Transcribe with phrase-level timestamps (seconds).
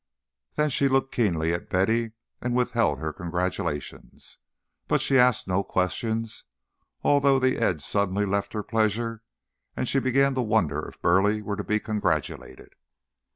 [0.55, 4.39] Then she looked keenly at Betty and withheld her congratulations.
[4.87, 6.43] But she asked no questions,
[7.03, 9.21] although the edge suddenly left her pleasure
[9.77, 12.73] and she began to wonder if Burleigh were to be congratulated.